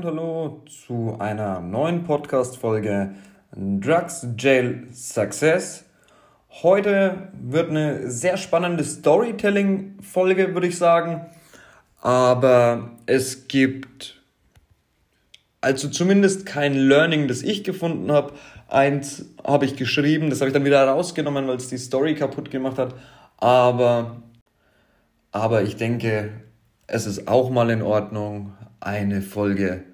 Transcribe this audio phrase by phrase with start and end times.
[0.00, 3.10] und hallo zu einer neuen Podcast-Folge
[3.54, 5.84] Drugs Jail Success.
[6.62, 11.26] Heute wird eine sehr spannende Storytelling-Folge, würde ich sagen.
[12.00, 14.22] Aber es gibt
[15.60, 18.32] also zumindest kein Learning, das ich gefunden habe.
[18.68, 22.50] Eins habe ich geschrieben, das habe ich dann wieder rausgenommen, weil es die Story kaputt
[22.50, 22.94] gemacht hat.
[23.36, 24.22] Aber,
[25.30, 26.30] aber ich denke,
[26.86, 29.89] es ist auch mal in Ordnung, eine Folge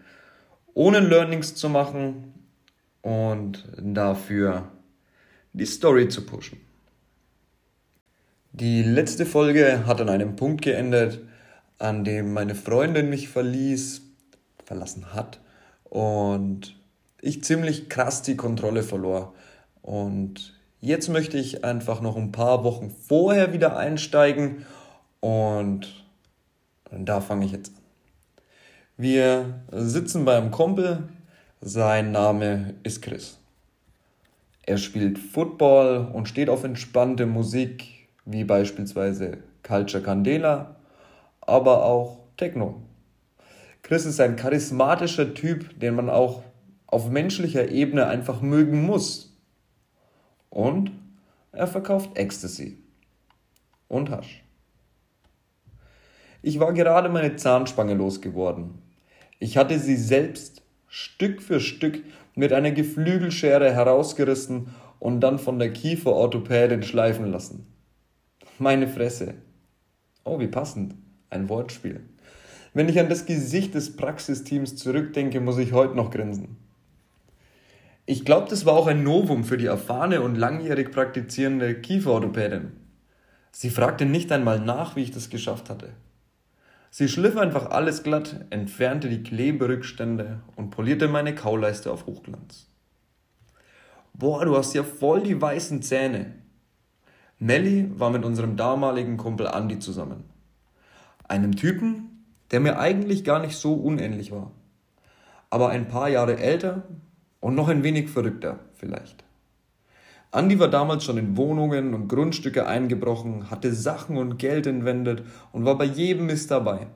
[0.77, 2.35] ohne Learnings zu machen
[3.01, 4.69] und dafür
[5.55, 6.61] die Story zu pushen.
[8.53, 11.23] Die letzte Folge hat an einem Punkt geendet,
[11.79, 14.03] an dem meine Freundin mich verließ,
[14.67, 15.41] verlassen hat
[15.85, 16.77] und
[17.23, 19.33] ich ziemlich krass die Kontrolle verlor.
[19.81, 24.67] Und jetzt möchte ich einfach noch ein paar Wochen vorher wieder einsteigen
[25.21, 26.05] und
[26.91, 27.76] da fange ich jetzt.
[28.99, 31.11] Wir sitzen beim Kumpel.
[31.61, 33.39] Sein Name ist Chris.
[34.63, 40.77] Er spielt Football und steht auf entspannte Musik, wie beispielsweise Culture Candela,
[41.43, 42.81] aber auch Techno.
[43.83, 46.43] Chris ist ein charismatischer Typ, den man auch
[46.87, 49.37] auf menschlicher Ebene einfach mögen muss.
[50.49, 50.91] Und
[51.53, 52.79] er verkauft Ecstasy
[53.89, 54.43] und Hasch.
[56.41, 58.86] Ich war gerade meine Zahnspange losgeworden
[59.39, 62.03] ich hatte sie selbst Stück für Stück
[62.35, 67.67] mit einer Geflügelschere herausgerissen und dann von der Kieferorthopädin schleifen lassen.
[68.59, 69.35] Meine Fresse.
[70.25, 70.95] Oh, wie passend.
[71.29, 72.01] Ein Wortspiel.
[72.73, 76.57] Wenn ich an das Gesicht des Praxisteams zurückdenke, muss ich heute noch grinsen.
[78.07, 82.73] Ich glaube, das war auch ein Novum für die erfahrene und langjährig praktizierende Kieferorthopädin.
[83.51, 85.95] Sie fragte nicht einmal nach, wie ich das geschafft hatte.
[86.91, 92.69] Sie schliff einfach alles glatt, entfernte die Kleberückstände und polierte meine Kauleiste auf Hochglanz.
[94.15, 96.33] Boah, du hast ja voll die weißen Zähne.
[97.39, 100.25] Melly war mit unserem damaligen Kumpel Andy zusammen.
[101.29, 104.53] Einem Typen, der mir eigentlich gar nicht so unähnlich war.
[105.51, 106.85] Aber ein paar Jahre älter
[107.41, 109.26] und noch ein wenig verrückter vielleicht.
[110.37, 115.65] Andi war damals schon in Wohnungen und Grundstücke eingebrochen, hatte Sachen und Geld entwendet und
[115.65, 116.89] war bei jedem Mist dabei.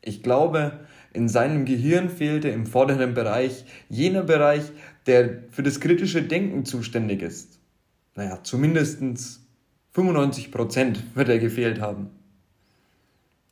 [0.00, 0.80] Ich glaube,
[1.12, 4.72] in seinem Gehirn fehlte im vorderen Bereich jener Bereich,
[5.06, 7.60] der für das kritische Denken zuständig ist.
[8.14, 9.46] Naja, zumindestens
[9.90, 12.08] 95 Prozent wird er gefehlt haben.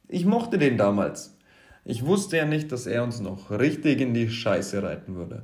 [0.09, 1.37] Ich mochte den damals.
[1.85, 5.43] Ich wusste ja nicht, dass er uns noch richtig in die Scheiße reiten würde.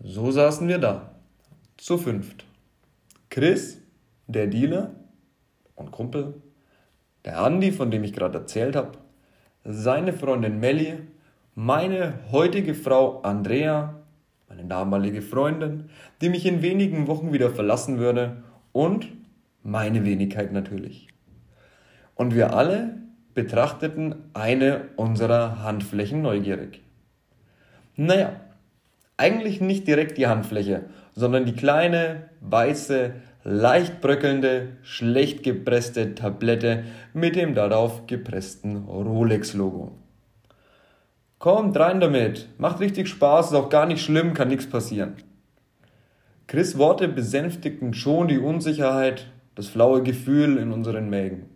[0.00, 1.17] So saßen wir da
[1.78, 2.44] zu fünft.
[3.30, 3.80] Chris,
[4.26, 4.90] der Dealer
[5.74, 6.34] und Kumpel,
[7.24, 8.92] der Andi, von dem ich gerade erzählt habe,
[9.64, 10.98] seine Freundin Melli,
[11.54, 13.94] meine heutige Frau Andrea,
[14.48, 15.88] meine damalige Freundin,
[16.20, 19.08] die mich in wenigen Wochen wieder verlassen würde und
[19.62, 21.08] meine Wenigkeit natürlich.
[22.14, 22.96] Und wir alle
[23.34, 26.82] betrachteten eine unserer Handflächen neugierig.
[27.94, 28.40] Naja,
[29.16, 30.84] eigentlich nicht direkt die Handfläche,
[31.18, 33.12] sondern die kleine, weiße,
[33.42, 39.98] leicht bröckelnde, schlecht gepresste Tablette mit dem darauf gepressten Rolex-Logo.
[41.40, 45.14] Kommt rein damit, macht richtig Spaß, ist auch gar nicht schlimm, kann nichts passieren.
[46.46, 51.46] Chris Worte besänftigten schon die Unsicherheit, das flaue Gefühl in unseren Mägen.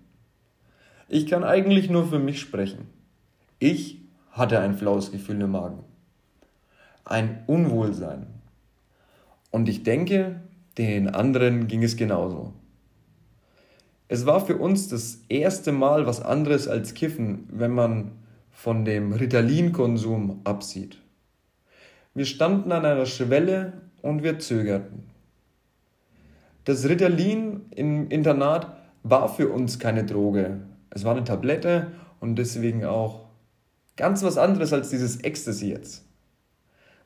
[1.09, 2.89] Ich kann eigentlich nur für mich sprechen.
[3.61, 4.01] Ich
[4.33, 5.85] hatte ein flaues Gefühl im Magen.
[7.05, 8.27] Ein Unwohlsein,
[9.53, 10.41] und ich denke,
[10.79, 12.55] den anderen ging es genauso.
[14.09, 18.13] Es war für uns das erste Mal was anderes als Kiffen, wenn man
[18.51, 20.99] von dem Ritalin-Konsum absieht.
[22.15, 23.73] Wir standen an einer Schwelle
[24.03, 25.05] und wir zögerten.
[26.65, 30.61] Das Ritalin im Internat war für uns keine Droge.
[30.91, 33.29] Es war eine Tablette und deswegen auch
[33.97, 36.05] ganz was anderes als dieses Ecstasy jetzt.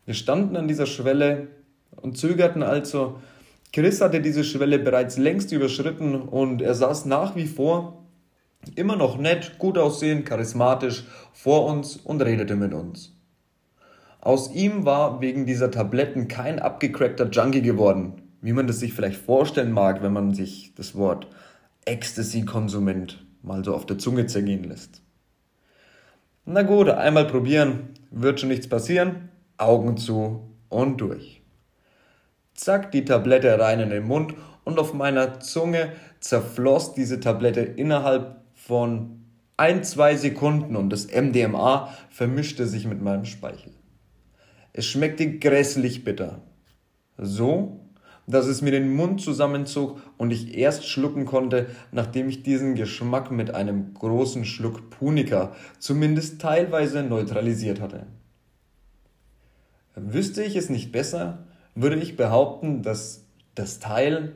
[0.04, 1.48] Wir standen an dieser Schwelle
[1.94, 3.20] und zögerten also.
[3.72, 8.04] Chris hatte diese Schwelle bereits längst überschritten und er saß nach wie vor
[8.74, 13.12] immer noch nett, gut aussehend, charismatisch vor uns und redete mit uns.
[14.20, 19.20] Aus ihm war wegen dieser Tabletten kein abgecrackter Junkie geworden, wie man das sich vielleicht
[19.20, 21.28] vorstellen mag, wenn man sich das Wort
[21.84, 25.02] Ecstasy-Konsument mal so auf der Zunge zergehen lässt.
[26.44, 29.28] Na gut, einmal probieren, wird schon nichts passieren,
[29.58, 31.42] Augen zu und durch.
[32.56, 38.40] Zack, die Tablette rein in den Mund und auf meiner Zunge zerfloss diese Tablette innerhalb
[38.54, 39.24] von
[39.58, 43.72] Ein, zwei Sekunden und das MDMA vermischte sich mit meinem Speichel.
[44.72, 46.42] Es schmeckte grässlich bitter.
[47.16, 47.80] So,
[48.26, 53.30] dass es mir den Mund zusammenzog und ich erst schlucken konnte, nachdem ich diesen Geschmack
[53.30, 58.06] mit einem großen Schluck Punika zumindest teilweise neutralisiert hatte.
[59.94, 63.24] Wüsste ich es nicht besser, würde ich behaupten, dass
[63.54, 64.34] das Teil,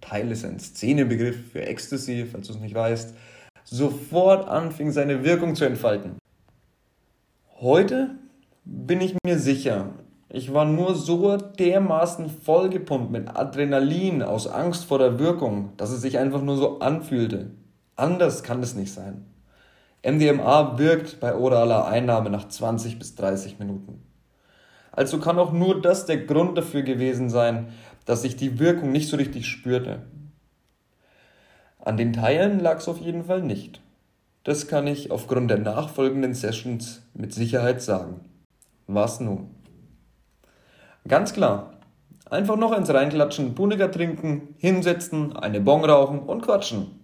[0.00, 3.14] Teil ist ein Szenebegriff für Ecstasy, falls du es nicht weißt,
[3.64, 6.16] sofort anfing seine Wirkung zu entfalten.
[7.60, 8.12] Heute
[8.64, 9.90] bin ich mir sicher,
[10.28, 16.00] ich war nur so dermaßen vollgepumpt mit Adrenalin aus Angst vor der Wirkung, dass es
[16.00, 17.50] sich einfach nur so anfühlte.
[17.96, 19.26] Anders kann es nicht sein.
[20.06, 24.09] MDMA wirkt bei oraler Einnahme nach 20 bis 30 Minuten.
[24.92, 27.68] Also kann auch nur das der Grund dafür gewesen sein,
[28.04, 30.02] dass ich die Wirkung nicht so richtig spürte.
[31.78, 33.80] An den Teilen lag es auf jeden Fall nicht.
[34.44, 38.20] Das kann ich aufgrund der nachfolgenden Sessions mit Sicherheit sagen.
[38.86, 39.50] Was nun?
[41.06, 41.74] Ganz klar.
[42.28, 47.00] Einfach noch eins reinklatschen, Puniger trinken, hinsetzen, eine Bon rauchen und quatschen.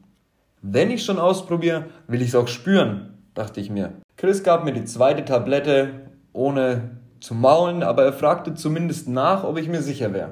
[0.62, 3.92] Wenn ich schon ausprobiere, will ich es auch spüren, dachte ich mir.
[4.16, 9.58] Chris gab mir die zweite Tablette, ohne zu maulen, aber er fragte zumindest nach, ob
[9.58, 10.30] ich mir sicher wäre.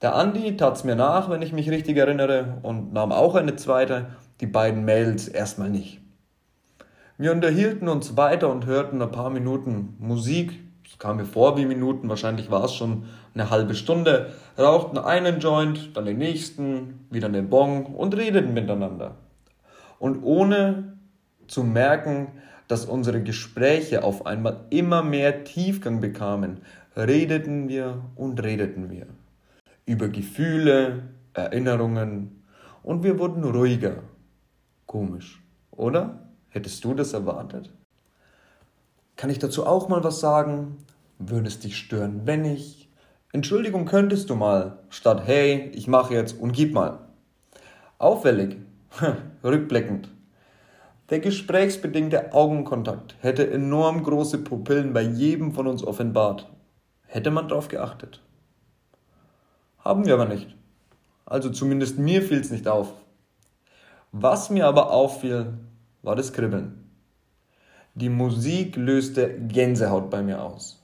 [0.00, 4.06] Der Andi tat's mir nach, wenn ich mich richtig erinnere, und nahm auch eine zweite,
[4.40, 6.00] die beiden Mädels erstmal nicht.
[7.18, 11.66] Wir unterhielten uns weiter und hörten ein paar Minuten Musik, es kam mir vor wie
[11.66, 17.26] Minuten, wahrscheinlich war es schon eine halbe Stunde, rauchten einen Joint, dann den nächsten, wieder
[17.26, 19.16] einen Bong und redeten miteinander.
[19.98, 20.92] Und ohne
[21.48, 22.28] zu merken,
[22.68, 26.62] dass unsere Gespräche auf einmal immer mehr Tiefgang bekamen,
[26.96, 29.06] redeten wir und redeten wir.
[29.86, 31.02] Über Gefühle,
[31.34, 32.42] Erinnerungen
[32.82, 34.02] und wir wurden ruhiger.
[34.86, 36.28] Komisch, oder?
[36.50, 37.72] Hättest du das erwartet?
[39.16, 40.78] Kann ich dazu auch mal was sagen?
[41.18, 42.90] Würde es dich stören, wenn ich?
[43.32, 46.98] Entschuldigung, könntest du mal, statt hey, ich mache jetzt und gib mal.
[47.98, 48.56] Auffällig,
[49.44, 50.10] rückblickend.
[51.12, 56.50] Der gesprächsbedingte Augenkontakt hätte enorm große Pupillen bei jedem von uns offenbart.
[57.06, 58.22] Hätte man darauf geachtet.
[59.80, 60.56] Haben wir aber nicht.
[61.26, 62.94] Also zumindest mir fiel es nicht auf.
[64.12, 65.52] Was mir aber auffiel,
[66.00, 66.90] war das Kribbeln.
[67.94, 70.82] Die Musik löste Gänsehaut bei mir aus.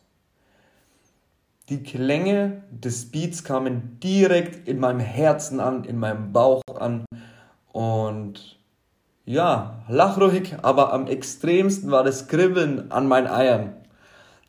[1.71, 7.07] Die Klänge des Beats kamen direkt in meinem Herzen an, in meinem Bauch an
[7.73, 8.58] und
[9.29, 13.75] ja, lachruhig, aber am extremsten war das Kribbeln an meinen Eiern.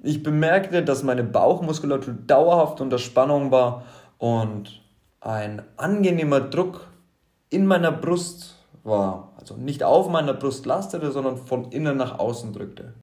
[0.01, 3.83] Ich bemerkte, dass meine Bauchmuskulatur dauerhaft unter Spannung war
[4.19, 4.81] und
[5.19, 6.87] ein angenehmer Druck
[7.49, 8.55] in meiner Brust
[8.85, 12.93] war, also nicht auf meiner Brust lastete, sondern von innen nach außen drückte.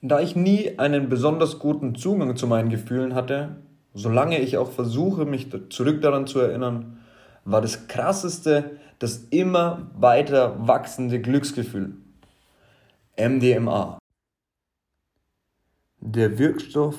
[0.00, 3.56] Da ich nie einen besonders guten Zugang zu meinen Gefühlen hatte,
[3.94, 6.98] solange ich auch versuche, mich zurück daran zu erinnern,
[7.44, 11.94] war das krasseste das immer weiter wachsende Glücksgefühl.
[13.18, 13.98] MDMA.
[16.00, 16.96] Der Wirkstoff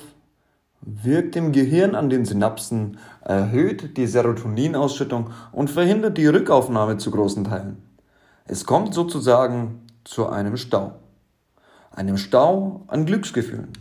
[0.80, 7.44] wirkt im Gehirn an den Synapsen, erhöht die Serotoninausschüttung und verhindert die Rückaufnahme zu großen
[7.44, 7.82] Teilen.
[8.44, 10.92] Es kommt sozusagen zu einem Stau.
[11.90, 13.72] Einem Stau an Glücksgefühlen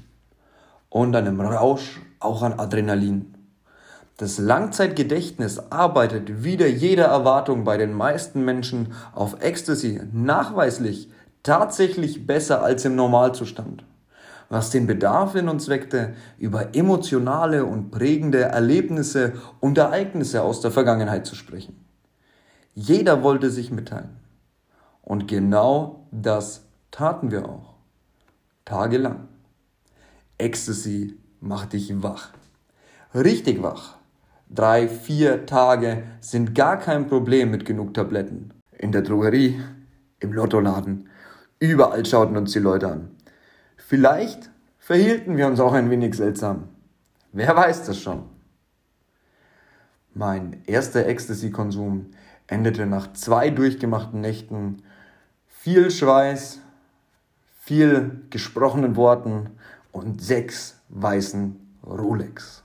[0.89, 3.34] und einem Rausch auch an Adrenalin.
[4.17, 11.09] Das Langzeitgedächtnis arbeitet wider jede Erwartung bei den meisten Menschen auf Ecstasy nachweislich
[11.43, 13.83] tatsächlich besser als im Normalzustand,
[14.47, 20.71] was den Bedarf in uns weckte, über emotionale und prägende Erlebnisse und Ereignisse aus der
[20.71, 21.85] Vergangenheit zu sprechen.
[22.73, 24.17] Jeder wollte sich mitteilen.
[25.01, 27.75] Und genau das taten wir auch.
[28.63, 29.27] Tagelang.
[30.37, 32.29] Ecstasy macht dich wach.
[33.13, 33.97] Richtig wach.
[34.49, 38.53] Drei, vier Tage sind gar kein Problem mit genug Tabletten.
[38.71, 39.59] In der Drogerie,
[40.19, 41.09] im Lottoladen,
[41.59, 43.15] überall schauten uns die Leute an.
[43.75, 46.69] Vielleicht verhielten wir uns auch ein wenig seltsam.
[47.31, 48.23] Wer weiß das schon?
[50.13, 52.11] Mein erster Ecstasy-Konsum
[52.47, 54.83] endete nach zwei durchgemachten Nächten
[55.47, 56.61] viel Schweiß,
[57.59, 59.49] viel gesprochenen Worten
[59.91, 62.64] und sechs weißen Rolex.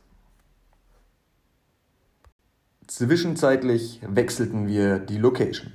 [3.01, 5.73] Zwischenzeitlich wechselten wir die Location,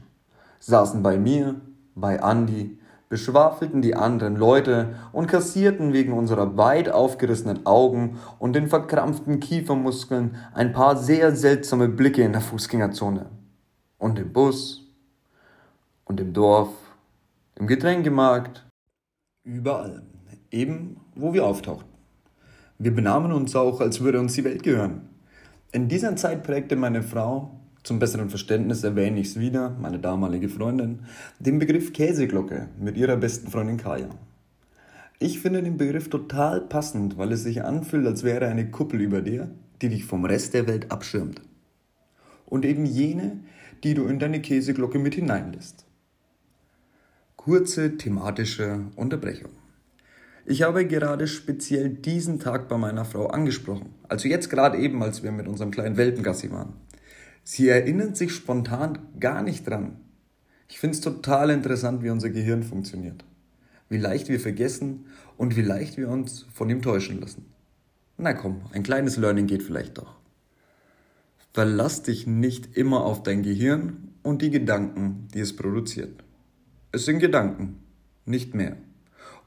[0.59, 1.59] saßen bei mir,
[1.95, 2.77] bei Andy,
[3.09, 10.35] beschwafelten die anderen Leute und kassierten wegen unserer weit aufgerissenen Augen und den verkrampften Kiefermuskeln
[10.53, 13.25] ein paar sehr seltsame Blicke in der Fußgängerzone.
[13.97, 14.85] Und im Bus
[16.03, 16.69] und im Dorf
[17.55, 18.67] im Getränkemarkt,
[19.43, 20.03] überall,
[20.51, 21.89] eben wo wir auftauchten.
[22.77, 25.14] Wir benahmen uns auch, als würde uns die Welt gehören.
[25.75, 30.47] In dieser Zeit prägte meine Frau, zum besseren Verständnis erwähne ich es wieder, meine damalige
[30.47, 30.99] Freundin,
[31.39, 34.07] den Begriff Käseglocke mit ihrer besten Freundin Kaya.
[35.19, 39.21] Ich finde den Begriff total passend, weil es sich anfühlt, als wäre eine Kuppel über
[39.21, 39.51] dir,
[39.81, 41.41] die dich vom Rest der Welt abschirmt.
[42.45, 43.41] Und eben jene,
[43.83, 45.85] die du in deine Käseglocke mit hineinlässt.
[47.35, 49.51] Kurze thematische Unterbrechung.
[50.47, 53.95] Ich habe gerade speziell diesen Tag bei meiner Frau angesprochen.
[54.07, 56.73] Also jetzt gerade eben, als wir mit unserem kleinen Welpengassi waren.
[57.43, 59.97] Sie erinnert sich spontan gar nicht dran.
[60.69, 63.25] Ich finde es total interessant, wie unser Gehirn funktioniert.
[63.89, 67.45] Wie leicht wir vergessen und wie leicht wir uns von ihm täuschen lassen.
[68.17, 70.15] Na komm, ein kleines Learning geht vielleicht doch.
[71.53, 76.23] Verlass dich nicht immer auf dein Gehirn und die Gedanken, die es produziert.
[76.91, 77.77] Es sind Gedanken,
[78.25, 78.77] nicht mehr.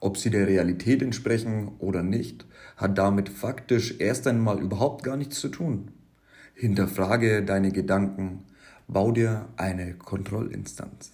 [0.00, 5.40] Ob sie der Realität entsprechen oder nicht, hat damit faktisch erst einmal überhaupt gar nichts
[5.40, 5.90] zu tun.
[6.54, 8.44] Hinterfrage deine Gedanken,
[8.86, 11.12] bau dir eine Kontrollinstanz.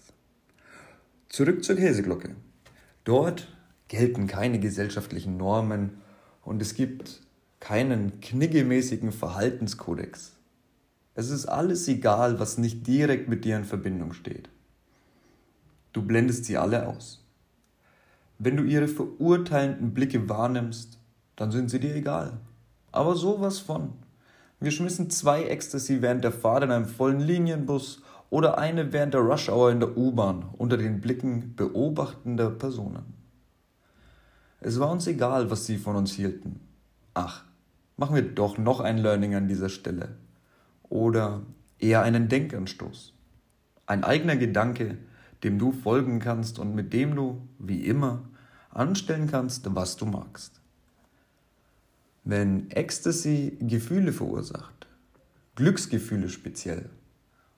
[1.29, 2.37] Zurück zur Käseglocke.
[3.05, 3.49] Dort
[3.89, 5.99] gelten keine gesellschaftlichen Normen
[6.43, 7.23] und es gibt
[7.61, 10.33] keinen kniggemäßigen Verhaltenskodex.
[11.15, 14.49] Es ist alles egal, was nicht direkt mit dir in Verbindung steht.
[15.93, 17.24] Du blendest sie alle aus.
[18.45, 20.99] Wenn du ihre verurteilenden Blicke wahrnimmst,
[21.35, 22.41] dann sind sie dir egal.
[22.93, 23.95] Aber sowas von.
[24.61, 29.23] Wir schmissen zwei Ecstasy während der Fahrt in einem vollen Linienbus oder eine während der
[29.23, 33.15] Rush Hour in der U-Bahn unter den Blicken beobachtender Personen.
[34.61, 36.61] Es war uns egal, was sie von uns hielten.
[37.15, 37.45] Ach,
[37.97, 40.17] machen wir doch noch ein Learning an dieser Stelle.
[40.91, 41.41] Oder
[41.79, 43.15] eher einen Denkanstoß.
[43.87, 44.99] Ein eigener Gedanke,
[45.43, 48.25] dem du folgen kannst und mit dem du, wie immer,
[48.75, 50.61] anstellen kannst, was du magst.
[52.25, 54.87] Wenn Ecstasy Gefühle verursacht,
[55.57, 56.91] Glücksgefühle speziell,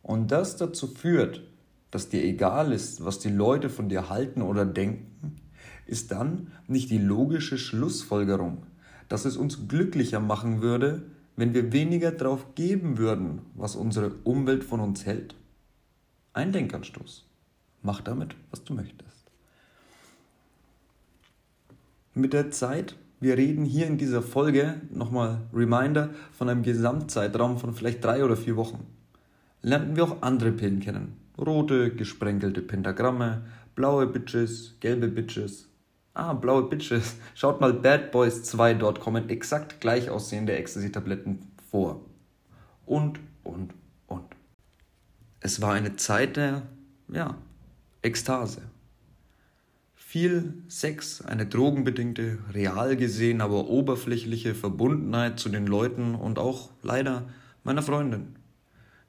[0.02, 1.42] und das dazu führt,
[1.90, 5.37] dass dir egal ist, was die Leute von dir halten oder denken,
[5.87, 8.66] ist dann nicht die logische Schlussfolgerung,
[9.08, 11.02] dass es uns glücklicher machen würde,
[11.37, 15.35] wenn wir weniger drauf geben würden, was unsere Umwelt von uns hält?
[16.32, 17.25] Ein Denkanstoß.
[17.82, 19.15] Mach damit, was du möchtest.
[22.18, 27.75] Mit der Zeit, wir reden hier in dieser Folge, nochmal Reminder, von einem Gesamtzeitraum von
[27.75, 28.87] vielleicht drei oder vier Wochen.
[29.61, 31.18] Lernten wir auch andere Pillen kennen.
[31.37, 33.42] Rote, gesprenkelte Pentagramme,
[33.75, 35.68] blaue Bitches, gelbe Bitches.
[36.14, 37.16] Ah, blaue Bitches.
[37.35, 42.00] Schaut mal Bad Boys 2, dort kommen exakt gleich aussehende Ecstasy-Tabletten vor.
[42.87, 43.75] Und, und,
[44.06, 44.35] und.
[45.40, 46.62] Es war eine Zeit der,
[47.12, 47.37] ja,
[48.00, 48.62] Ekstase.
[50.18, 57.28] Viel Sex, eine drogenbedingte, real gesehen, aber oberflächliche Verbundenheit zu den Leuten und auch leider
[57.64, 58.28] meiner Freundin.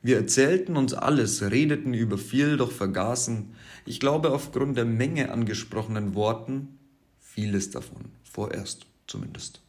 [0.02, 3.54] Wir erzählten uns alles, redeten über viel, doch vergaßen,
[3.86, 6.78] ich glaube aufgrund der Menge angesprochenen Worten,
[7.22, 9.62] vieles davon, vorerst zumindest.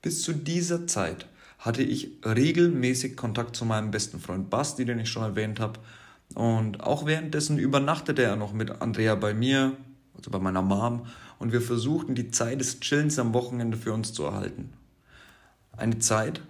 [0.00, 1.26] Bis zu dieser Zeit
[1.58, 5.78] hatte ich regelmäßig Kontakt zu meinem besten Freund Basti, den ich schon erwähnt habe,
[6.34, 9.76] und auch währenddessen übernachtete er noch mit Andrea bei mir,
[10.24, 11.04] also bei meiner Mom,
[11.38, 14.72] und wir versuchten die Zeit des Chillens am Wochenende für uns zu erhalten.
[15.76, 16.40] Eine Zeit,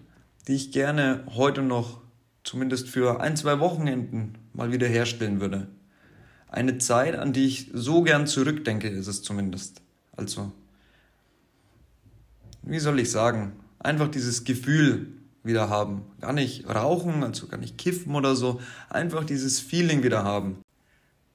[0.46, 2.00] die ich gerne heute noch
[2.44, 5.66] zumindest für ein, zwei Wochenenden mal wieder herstellen würde.
[6.48, 9.82] Eine Zeit, an die ich so gern zurückdenke, ist es zumindest.
[10.16, 10.52] Also,
[12.62, 15.08] wie soll ich sagen, einfach dieses Gefühl,
[15.42, 16.02] wieder haben.
[16.20, 20.58] Gar nicht rauchen, also gar nicht kiffen oder so, einfach dieses Feeling wieder haben.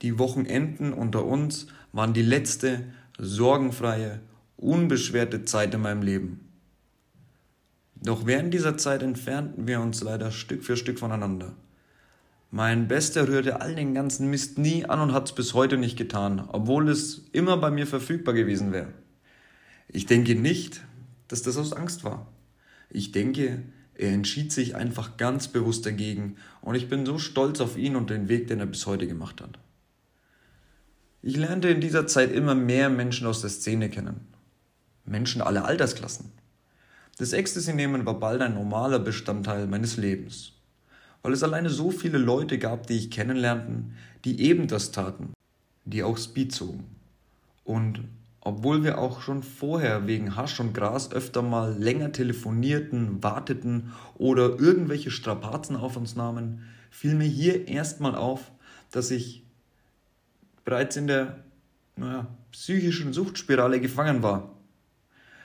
[0.01, 2.85] Die Wochenenden unter uns waren die letzte
[3.17, 4.19] sorgenfreie,
[4.57, 6.49] unbeschwerte Zeit in meinem Leben.
[8.01, 11.53] Doch während dieser Zeit entfernten wir uns leider Stück für Stück voneinander.
[12.51, 15.97] Mein Bester rührte all den ganzen Mist nie an und hat es bis heute nicht
[15.97, 18.93] getan, obwohl es immer bei mir verfügbar gewesen wäre.
[19.87, 20.81] Ich denke nicht,
[21.27, 22.27] dass das aus Angst war.
[22.89, 27.77] Ich denke, er entschied sich einfach ganz bewusst dagegen und ich bin so stolz auf
[27.77, 29.59] ihn und den Weg, den er bis heute gemacht hat.
[31.21, 34.21] Ich lernte in dieser Zeit immer mehr Menschen aus der Szene kennen.
[35.03, 36.31] Menschen aller Altersklassen.
[37.17, 40.53] Das Ecstasy-Nehmen war bald ein normaler Bestandteil meines Lebens,
[41.21, 45.33] weil es alleine so viele Leute gab, die ich kennenlernten, die eben das taten,
[45.83, 46.85] die auch Speed zogen.
[47.65, 48.05] Und
[48.39, 54.57] obwohl wir auch schon vorher wegen Hasch und Gras öfter mal länger telefonierten, warteten oder
[54.57, 58.53] irgendwelche Strapazen auf uns nahmen, fiel mir hier erstmal auf,
[58.91, 59.43] dass ich
[60.69, 61.43] bereits in der
[61.95, 64.55] naja, psychischen Suchtspirale gefangen war.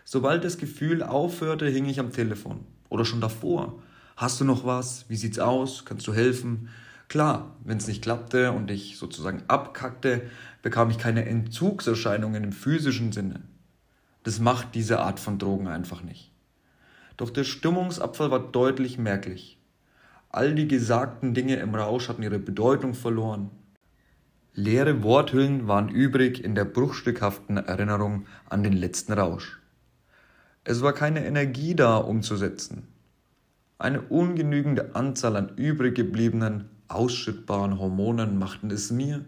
[0.05, 2.67] Sobald das Gefühl aufhörte, hing ich am Telefon.
[2.91, 3.83] Oder schon davor.
[4.19, 5.07] Hast du noch was?
[5.09, 5.87] Wie sieht's aus?
[5.87, 6.69] Kannst du helfen?
[7.09, 13.11] Klar, wenn es nicht klappte und ich sozusagen abkackte, bekam ich keine Entzugserscheinungen im physischen
[13.13, 13.41] Sinne.
[14.25, 16.33] Das macht diese Art von Drogen einfach nicht.
[17.17, 19.59] Doch der Stimmungsabfall war deutlich merklich.
[20.29, 23.51] All die gesagten Dinge im Rausch hatten ihre Bedeutung verloren.
[24.57, 29.59] Leere Worthüllen waren übrig in der bruchstückhaften Erinnerung an den letzten Rausch.
[30.63, 32.87] Es war keine Energie da umzusetzen.
[33.79, 39.25] Eine ungenügende Anzahl an übrig gebliebenen, ausschüttbaren Hormonen machten es mir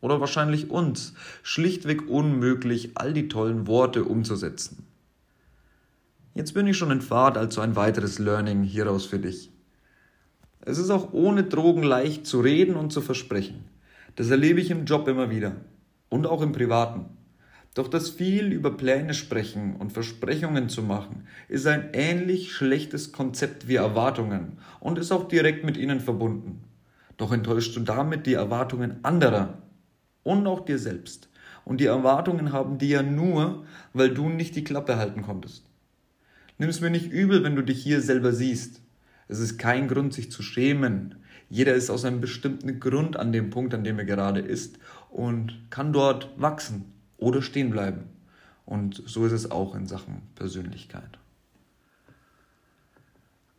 [0.00, 4.84] oder wahrscheinlich uns schlichtweg unmöglich, all die tollen Worte umzusetzen.
[6.34, 9.52] Jetzt bin ich schon in Fahrt, also ein weiteres Learning hieraus für dich.
[10.60, 13.75] Es ist auch ohne Drogen leicht zu reden und zu versprechen.
[14.16, 15.56] Das erlebe ich im Job immer wieder
[16.08, 17.06] und auch im Privaten.
[17.74, 23.68] Doch das viel über Pläne sprechen und Versprechungen zu machen, ist ein ähnlich schlechtes Konzept
[23.68, 26.64] wie Erwartungen und ist auch direkt mit ihnen verbunden.
[27.18, 29.58] Doch enttäuschst du damit die Erwartungen anderer
[30.22, 31.28] und auch dir selbst.
[31.66, 35.66] Und die Erwartungen haben die ja nur, weil du nicht die Klappe halten konntest.
[36.56, 38.80] Nimm es mir nicht übel, wenn du dich hier selber siehst.
[39.28, 41.16] Es ist kein Grund, sich zu schämen.
[41.48, 44.78] Jeder ist aus einem bestimmten Grund an dem Punkt, an dem er gerade ist
[45.10, 48.04] und kann dort wachsen oder stehen bleiben.
[48.64, 51.18] Und so ist es auch in Sachen Persönlichkeit.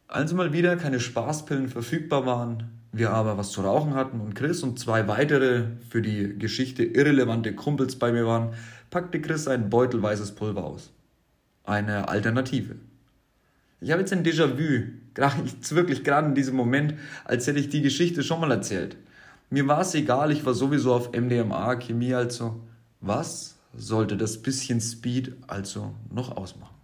[0.09, 4.63] Als mal wieder keine Spaßpillen verfügbar waren, wir aber was zu rauchen hatten und Chris
[4.63, 8.53] und zwei weitere für die Geschichte irrelevante Kumpels bei mir waren,
[8.89, 10.91] packte Chris ein Beutel weißes Pulver aus.
[11.63, 12.75] Eine Alternative.
[13.81, 14.85] Ich habe jetzt ein Déjà-vu,
[15.17, 18.97] jetzt wirklich gerade in diesem Moment, als hätte ich die Geschichte schon mal erzählt.
[19.49, 22.59] Mir war es egal, ich war sowieso auf MDMA, Chemie also.
[22.99, 26.75] Was sollte das bisschen Speed also noch ausmachen?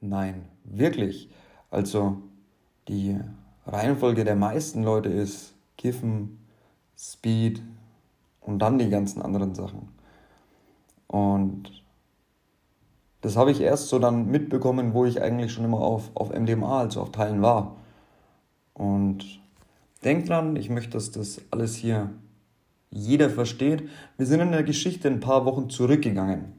[0.00, 1.28] Nein, wirklich.
[1.70, 2.22] Also
[2.88, 3.18] die
[3.66, 6.38] Reihenfolge der meisten Leute ist Kiffen,
[6.96, 7.62] Speed
[8.40, 9.88] und dann die ganzen anderen Sachen.
[11.06, 11.79] Und
[13.20, 16.80] das habe ich erst so dann mitbekommen, wo ich eigentlich schon immer auf, auf MDMA,
[16.80, 17.76] also auf Teilen war.
[18.72, 19.40] Und
[20.04, 22.10] denk dran, ich möchte, dass das alles hier
[22.90, 23.88] jeder versteht.
[24.16, 26.52] Wir sind in der Geschichte ein paar Wochen zurückgegangen.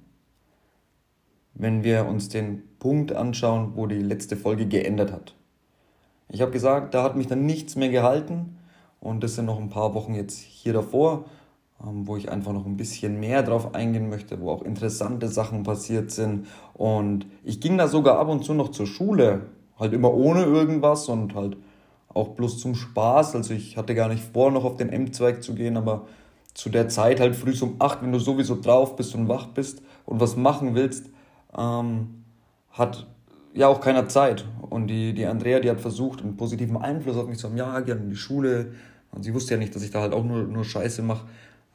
[1.54, 5.36] Wenn wir uns den Punkt anschauen, wo die letzte Folge geändert hat.
[6.30, 8.58] Ich habe gesagt, da hat mich dann nichts mehr gehalten
[9.02, 11.26] und das sind noch ein paar Wochen jetzt hier davor,
[11.84, 16.12] wo ich einfach noch ein bisschen mehr drauf eingehen möchte, wo auch interessante Sachen passiert
[16.12, 19.48] sind und ich ging da sogar ab und zu noch zur Schule,
[19.80, 21.58] halt immer ohne irgendwas und halt
[22.14, 25.56] auch bloß zum Spaß, also ich hatte gar nicht vor, noch auf den M-Zweig zu
[25.56, 26.08] gehen, aber
[26.54, 29.82] zu der Zeit halt früh um 8, wenn du sowieso drauf bist und wach bist
[30.06, 31.10] und was machen willst,
[31.58, 32.24] ähm,
[32.72, 33.08] hat
[33.54, 34.46] ja auch keiner Zeit.
[34.70, 37.80] Und die, die Andrea, die hat versucht, einen positiven Einfluss auf mich zu haben, ja,
[37.80, 38.74] gerne in die Schule.
[39.12, 41.28] Und sie wusste ja nicht, dass ich da halt auch nur, nur Scheiße mache.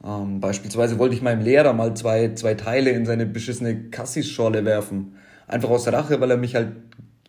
[0.03, 5.15] Ähm, beispielsweise wollte ich meinem Lehrer mal zwei, zwei Teile in seine beschissene Cassis-Schorle werfen.
[5.47, 6.75] Einfach aus Rache, weil er mich halt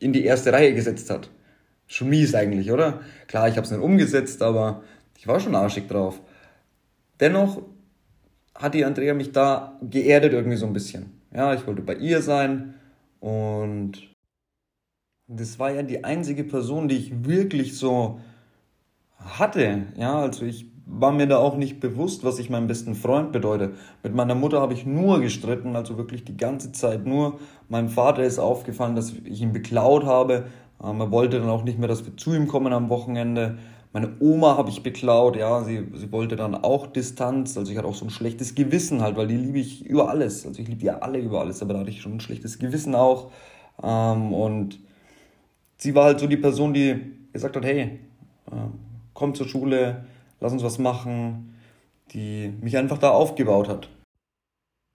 [0.00, 1.30] in die erste Reihe gesetzt hat.
[1.86, 3.00] Schon mies eigentlich, oder?
[3.26, 4.82] Klar, ich habe es nicht umgesetzt, aber
[5.16, 6.20] ich war schon arschig drauf.
[7.20, 7.62] Dennoch
[8.54, 11.20] hat die Andrea mich da geerdet irgendwie so ein bisschen.
[11.34, 12.74] Ja, ich wollte bei ihr sein
[13.20, 14.08] und
[15.26, 18.20] das war ja die einzige Person, die ich wirklich so
[19.18, 19.86] hatte.
[19.96, 23.72] Ja, also ich war mir da auch nicht bewusst, was ich meinem besten Freund bedeute.
[24.02, 27.38] Mit meiner Mutter habe ich nur gestritten, also wirklich die ganze Zeit nur.
[27.68, 30.46] Meinem Vater ist aufgefallen, dass ich ihn beklaut habe.
[30.82, 33.58] Ähm, er wollte dann auch nicht mehr, dass wir zu ihm kommen am Wochenende.
[33.92, 37.88] Meine Oma habe ich beklaut, ja, sie, sie wollte dann auch Distanz, also ich hatte
[37.88, 40.84] auch so ein schlechtes Gewissen halt, weil die liebe ich über alles, also ich liebe
[40.84, 43.30] ja alle über alles, aber da hatte ich schon ein schlechtes Gewissen auch
[43.82, 44.78] ähm, und
[45.78, 47.00] sie war halt so die Person, die
[47.32, 47.98] gesagt hat, hey,
[48.50, 48.56] äh,
[49.14, 50.04] komm zur Schule,
[50.40, 51.54] lass uns was machen,
[52.12, 53.88] die mich einfach da aufgebaut hat.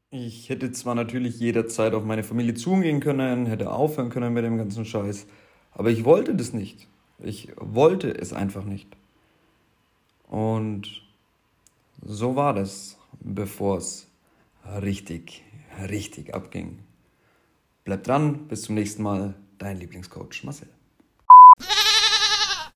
[0.09, 4.57] Ich hätte zwar natürlich jederzeit auf meine Familie zugehen können, hätte aufhören können mit dem
[4.57, 5.25] ganzen Scheiß,
[5.71, 6.87] aber ich wollte das nicht.
[7.19, 8.95] Ich wollte es einfach nicht.
[10.27, 11.01] Und
[12.01, 14.07] so war das, bevor es
[14.81, 15.43] richtig,
[15.89, 16.79] richtig abging.
[17.83, 20.69] Bleib dran, bis zum nächsten Mal, dein Lieblingscoach Marcel.